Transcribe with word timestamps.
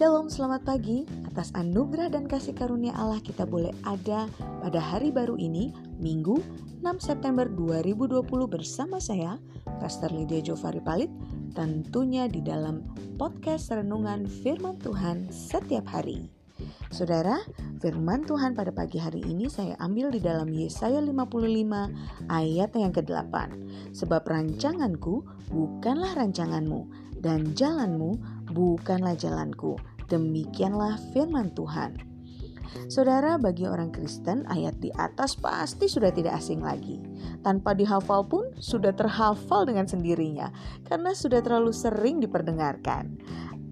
Shalom, 0.00 0.32
selamat 0.32 0.64
pagi. 0.64 1.04
Atas 1.28 1.52
anugerah 1.52 2.08
dan 2.08 2.24
kasih 2.24 2.56
karunia 2.56 2.96
Allah 2.96 3.20
kita 3.20 3.44
boleh 3.44 3.68
ada 3.84 4.32
pada 4.64 4.80
hari 4.80 5.12
baru 5.12 5.36
ini, 5.36 5.76
Minggu 6.00 6.40
6 6.80 7.04
September 7.04 7.44
2020 7.44 8.24
bersama 8.48 8.96
saya, 8.96 9.36
Pastor 9.76 10.08
Lydia 10.08 10.40
Jovari 10.40 10.80
Palit, 10.80 11.12
tentunya 11.52 12.24
di 12.32 12.40
dalam 12.40 12.80
podcast 13.20 13.76
Renungan 13.76 14.24
Firman 14.24 14.80
Tuhan 14.80 15.28
setiap 15.28 15.84
hari. 15.92 16.32
Saudara, 16.88 17.36
firman 17.84 18.24
Tuhan 18.24 18.56
pada 18.56 18.72
pagi 18.72 18.96
hari 18.96 19.20
ini 19.20 19.52
saya 19.52 19.76
ambil 19.84 20.16
di 20.16 20.20
dalam 20.24 20.48
Yesaya 20.48 21.04
55 21.04 21.12
ayat 22.32 22.70
yang 22.72 22.92
ke-8. 22.96 23.34
Sebab 23.92 24.22
rancanganku 24.24 25.28
bukanlah 25.52 26.16
rancanganmu 26.16 27.10
dan 27.20 27.52
jalanmu 27.52 28.39
bukanlah 28.50 29.14
jalanku. 29.16 29.78
Demikianlah 30.10 30.98
firman 31.14 31.54
Tuhan. 31.54 32.10
Saudara, 32.86 33.34
bagi 33.34 33.66
orang 33.66 33.90
Kristen, 33.90 34.46
ayat 34.46 34.78
di 34.78 34.94
atas 34.94 35.34
pasti 35.34 35.90
sudah 35.90 36.14
tidak 36.14 36.38
asing 36.38 36.62
lagi. 36.62 37.02
Tanpa 37.42 37.74
dihafal 37.74 38.22
pun 38.30 38.46
sudah 38.62 38.94
terhafal 38.94 39.66
dengan 39.66 39.90
sendirinya, 39.90 40.54
karena 40.86 41.10
sudah 41.10 41.42
terlalu 41.42 41.74
sering 41.74 42.22
diperdengarkan. 42.22 43.18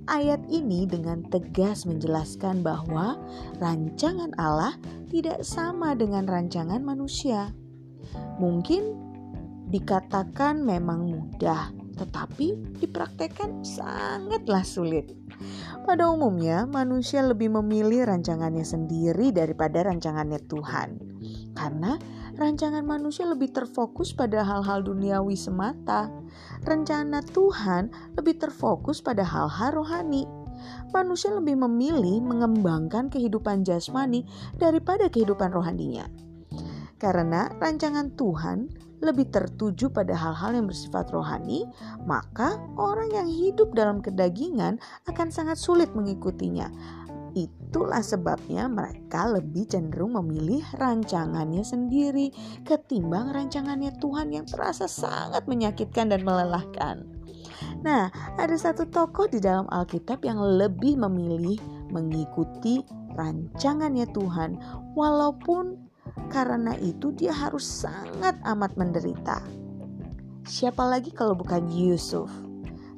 Ayat 0.09 0.43
ini 0.51 0.89
dengan 0.89 1.23
tegas 1.31 1.87
menjelaskan 1.87 2.65
bahwa 2.65 3.21
rancangan 3.63 4.35
Allah 4.41 4.75
tidak 5.13 5.47
sama 5.47 5.95
dengan 5.95 6.27
rancangan 6.27 6.83
manusia. 6.83 7.55
Mungkin 8.41 8.97
dikatakan 9.69 10.65
memang 10.65 11.13
mudah, 11.13 11.71
tetapi 11.99 12.79
dipraktekkan 12.79 13.67
sangatlah 13.67 14.63
sulit. 14.63 15.11
Pada 15.85 16.09
umumnya, 16.11 16.65
manusia 16.65 17.25
lebih 17.25 17.53
memilih 17.61 18.07
rancangannya 18.07 18.63
sendiri 18.63 19.35
daripada 19.35 19.87
rancangannya 19.87 20.41
Tuhan, 20.47 20.89
karena 21.59 21.99
rancangan 22.39 22.87
manusia 22.87 23.27
lebih 23.27 23.51
terfokus 23.51 24.15
pada 24.15 24.47
hal-hal 24.47 24.87
duniawi 24.87 25.35
semata. 25.35 26.11
Rencana 26.63 27.23
Tuhan 27.23 28.15
lebih 28.15 28.39
terfokus 28.39 29.03
pada 29.03 29.27
hal-hal 29.27 29.75
rohani. 29.79 30.27
Manusia 30.91 31.31
lebih 31.35 31.55
memilih 31.55 32.19
mengembangkan 32.23 33.11
kehidupan 33.11 33.63
jasmani 33.63 34.27
daripada 34.59 35.07
kehidupan 35.07 35.55
rohaninya. 35.55 36.07
Karena 36.99 37.47
rancangan 37.63 38.11
Tuhan 38.19 38.88
lebih 38.99 39.31
tertuju 39.31 39.91
pada 39.91 40.15
hal-hal 40.15 40.59
yang 40.59 40.67
bersifat 40.67 41.11
rohani, 41.15 41.67
maka 42.03 42.59
orang 42.75 43.11
yang 43.15 43.29
hidup 43.31 43.71
dalam 43.75 44.03
kedagingan 44.03 44.83
akan 45.07 45.29
sangat 45.31 45.59
sulit 45.59 45.91
mengikutinya. 45.95 46.71
Itulah 47.37 48.03
sebabnya 48.03 48.67
mereka 48.67 49.31
lebih 49.31 49.69
cenderung 49.69 50.17
memilih 50.19 50.65
rancangannya 50.75 51.63
sendiri 51.63 52.35
ketimbang 52.67 53.31
rancangannya 53.31 53.95
Tuhan 54.01 54.35
yang 54.35 54.49
terasa 54.49 54.91
sangat 54.91 55.47
menyakitkan 55.47 56.11
dan 56.11 56.27
melelahkan. 56.27 57.07
Nah, 57.83 58.11
ada 58.39 58.57
satu 58.59 58.87
tokoh 58.91 59.31
di 59.31 59.39
dalam 59.39 59.71
Alkitab 59.71 60.27
yang 60.27 60.43
lebih 60.43 60.99
memilih 60.99 61.59
mengikuti 61.95 62.83
rancangannya 63.15 64.07
Tuhan, 64.15 64.59
walaupun 64.95 65.88
karena 66.29 66.75
itu 66.83 67.15
dia 67.15 67.31
harus 67.31 67.65
sangat 67.65 68.35
amat 68.43 68.75
menderita. 68.75 69.39
Siapa 70.49 70.83
lagi 70.83 71.13
kalau 71.13 71.37
bukan 71.37 71.69
Yusuf? 71.71 72.33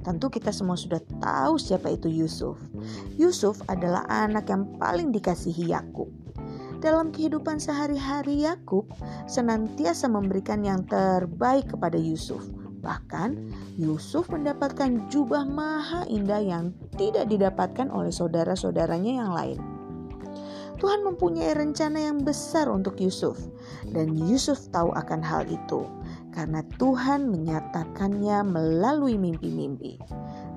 Tentu 0.01 0.33
kita 0.33 0.49
semua 0.49 0.81
sudah 0.81 1.03
tahu 1.21 1.61
siapa 1.61 1.93
itu 1.93 2.09
Yusuf. 2.09 2.57
Yusuf 3.21 3.61
adalah 3.69 4.09
anak 4.09 4.49
yang 4.49 4.65
paling 4.81 5.13
dikasihi 5.13 5.69
Yakub. 5.69 6.09
Dalam 6.81 7.13
kehidupan 7.13 7.61
sehari-hari 7.61 8.49
Yakub 8.49 8.89
senantiasa 9.29 10.09
memberikan 10.09 10.65
yang 10.65 10.89
terbaik 10.89 11.69
kepada 11.77 12.01
Yusuf. 12.01 12.41
Bahkan 12.81 13.53
Yusuf 13.77 14.33
mendapatkan 14.33 15.13
jubah 15.13 15.45
maha 15.45 16.09
indah 16.09 16.41
yang 16.41 16.73
tidak 16.97 17.29
didapatkan 17.29 17.93
oleh 17.93 18.09
saudara-saudaranya 18.09 19.13
yang 19.21 19.33
lain. 19.37 19.80
Tuhan 20.81 21.05
mempunyai 21.05 21.53
rencana 21.53 22.09
yang 22.09 22.25
besar 22.25 22.73
untuk 22.73 22.97
Yusuf, 22.97 23.37
dan 23.93 24.17
Yusuf 24.17 24.73
tahu 24.73 24.91
akan 24.97 25.21
hal 25.21 25.45
itu 25.47 25.85
karena 26.31 26.63
Tuhan 26.79 27.29
menyatakannya 27.29 28.47
melalui 28.47 29.19
mimpi-mimpi. 29.19 29.99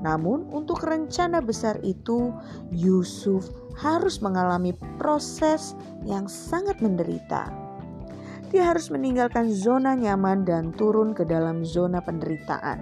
Namun, 0.06 0.46
untuk 0.54 0.86
rencana 0.86 1.42
besar 1.42 1.82
itu, 1.82 2.30
Yusuf 2.70 3.50
harus 3.74 4.22
mengalami 4.22 4.72
proses 5.02 5.74
yang 6.06 6.30
sangat 6.30 6.78
menderita. 6.80 7.50
Dia 8.54 8.70
harus 8.70 8.94
meninggalkan 8.94 9.50
zona 9.50 9.98
nyaman 9.98 10.46
dan 10.46 10.70
turun 10.78 11.18
ke 11.18 11.26
dalam 11.26 11.66
zona 11.66 11.98
penderitaan. 12.06 12.78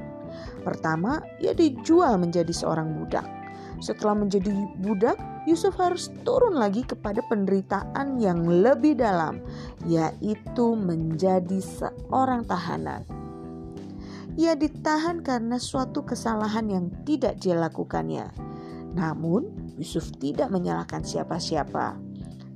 Pertama, 0.67 1.23
ia 1.39 1.55
dijual 1.55 2.19
menjadi 2.19 2.51
seorang 2.51 2.91
budak. 2.91 3.40
Setelah 3.79 4.19
menjadi 4.19 4.51
budak, 4.83 5.15
Yusuf 5.47 5.73
harus 5.79 6.11
turun 6.27 6.59
lagi 6.59 6.83
kepada 6.85 7.23
penderitaan 7.31 8.19
yang 8.19 8.45
lebih 8.45 8.99
dalam, 8.99 9.41
yaitu 9.87 10.75
menjadi 10.75 11.61
seorang 11.63 12.45
tahanan. 12.45 13.07
Ia 14.35 14.55
ditahan 14.55 15.23
karena 15.23 15.59
suatu 15.59 16.03
kesalahan 16.07 16.67
yang 16.71 16.85
tidak 17.03 17.39
dia 17.43 17.57
lakukannya. 17.57 18.31
Namun, 18.91 19.75
Yusuf 19.79 20.11
tidak 20.19 20.51
menyalahkan 20.51 21.03
siapa-siapa. 21.03 21.99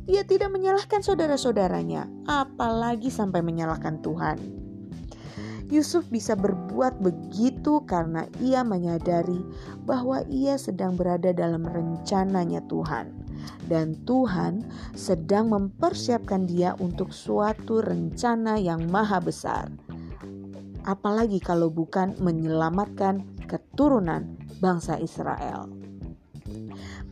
Ia 0.06 0.22
tidak 0.24 0.53
menyalahkan 0.53 1.02
saudara-saudaranya, 1.02 2.06
apalagi 2.30 3.09
sampai 3.09 3.42
menyalahkan 3.42 4.00
Tuhan. 4.06 4.65
Yusuf 5.74 6.06
bisa 6.14 6.38
berbuat 6.38 7.02
begitu 7.02 7.81
karena 7.90 8.30
ia 8.38 8.62
menyadari 8.62 9.42
bahwa 9.86 10.22
ia 10.30 10.62
sedang 10.62 10.94
berada 10.94 11.34
dalam 11.34 11.66
rencananya 11.66 12.62
Tuhan, 12.70 13.09
dan 13.66 13.98
Tuhan 14.06 14.62
sedang 14.94 15.50
mempersiapkan 15.50 16.46
dia 16.46 16.78
untuk 16.78 17.09
suatu 17.09 17.81
rencana 17.81 18.62
yang 18.62 18.86
maha 18.94 19.18
besar. 19.18 19.74
Apalagi 20.86 21.42
kalau 21.42 21.74
bukan 21.74 22.14
menyelamatkan 22.22 23.26
keturunan 23.50 24.38
bangsa 24.62 25.02
Israel. 25.02 25.84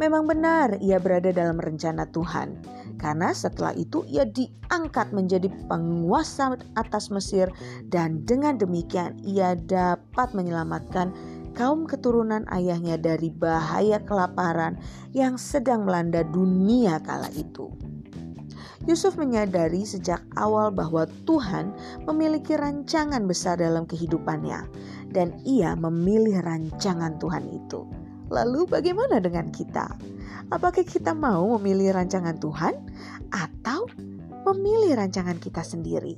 Memang 0.01 0.25
benar 0.25 0.77
ia 0.81 0.97
berada 0.97 1.29
dalam 1.29 1.61
rencana 1.61 2.09
Tuhan 2.09 2.57
karena 2.97 3.35
setelah 3.35 3.75
itu 3.75 4.01
ia 4.07 4.23
diangkat 4.23 5.11
menjadi 5.11 5.51
penguasa 5.67 6.57
atas 6.79 7.11
Mesir 7.11 7.51
dan 7.91 8.23
dengan 8.23 8.57
demikian 8.57 9.19
ia 9.21 9.53
dapat 9.53 10.31
menyelamatkan 10.31 11.13
kaum 11.53 11.85
keturunan 11.85 12.47
ayahnya 12.49 12.97
dari 12.97 13.29
bahaya 13.29 14.01
kelaparan 14.01 14.79
yang 15.13 15.37
sedang 15.37 15.85
melanda 15.85 16.25
dunia 16.25 16.97
kala 17.05 17.29
itu. 17.37 17.69
Yusuf 18.83 19.15
menyadari 19.15 19.87
sejak 19.87 20.19
awal 20.35 20.67
bahwa 20.67 21.07
Tuhan 21.23 21.71
memiliki 22.03 22.59
rancangan 22.59 23.23
besar 23.23 23.55
dalam 23.55 23.87
kehidupannya, 23.87 24.67
dan 25.15 25.39
ia 25.47 25.71
memilih 25.79 26.43
rancangan 26.43 27.15
Tuhan 27.15 27.47
itu. 27.47 28.02
Lalu, 28.33 28.65
bagaimana 28.65 29.21
dengan 29.21 29.53
kita? 29.53 29.93
Apakah 30.49 30.81
kita 30.81 31.13
mau 31.13 31.53
memilih 31.55 31.93
rancangan 31.93 32.41
Tuhan 32.41 32.73
atau 33.29 33.85
memilih 34.49 34.97
rancangan 34.97 35.37
kita 35.37 35.61
sendiri? 35.61 36.17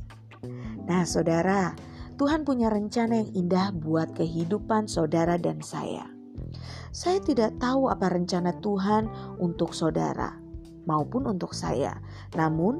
Nah, 0.87 1.03
saudara, 1.03 1.75
Tuhan 2.15 2.47
punya 2.47 2.71
rencana 2.71 3.19
yang 3.19 3.31
indah 3.35 3.75
buat 3.75 4.15
kehidupan 4.15 4.87
saudara 4.87 5.35
dan 5.35 5.59
saya. 5.59 6.07
Saya 6.95 7.19
tidak 7.19 7.59
tahu 7.59 7.91
apa 7.91 8.07
rencana 8.07 8.55
Tuhan 8.63 9.11
untuk 9.43 9.75
saudara 9.75 10.39
maupun 10.87 11.27
untuk 11.27 11.51
saya. 11.51 11.99
Namun, 12.39 12.79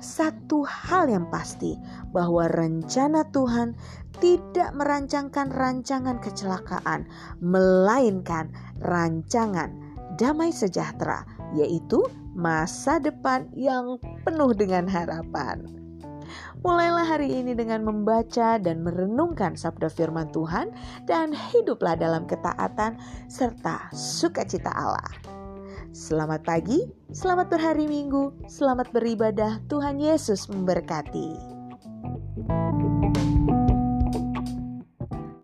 satu 0.00 0.64
hal 0.64 1.06
yang 1.12 1.28
pasti 1.28 1.76
bahwa 2.10 2.48
rencana 2.48 3.28
Tuhan 3.30 3.76
tidak 4.20 4.72
merancangkan 4.76 5.52
rancangan 5.52 6.18
kecelakaan, 6.20 7.08
melainkan 7.40 8.52
rancangan 8.80 9.72
damai 10.20 10.52
sejahtera, 10.52 11.24
yaitu 11.56 12.04
masa 12.36 13.00
depan 13.00 13.48
yang 13.56 13.96
penuh 14.24 14.52
dengan 14.52 14.84
harapan. 14.84 15.80
Mulailah 16.60 17.08
hari 17.08 17.40
ini 17.40 17.56
dengan 17.56 17.82
membaca 17.82 18.60
dan 18.60 18.84
merenungkan 18.84 19.56
sabda 19.56 19.88
firman 19.88 20.28
Tuhan 20.30 20.70
dan 21.08 21.32
hiduplah 21.32 21.96
dalam 21.96 22.28
ketaatan 22.28 23.00
serta 23.26 23.88
sukacita 23.96 24.68
Allah. 24.68 25.39
Selamat 25.90 26.46
pagi, 26.46 26.86
selamat 27.10 27.50
berhari 27.50 27.90
Minggu, 27.90 28.46
selamat 28.46 28.94
beribadah. 28.94 29.58
Tuhan 29.66 29.98
Yesus 29.98 30.46
memberkati. 30.46 31.49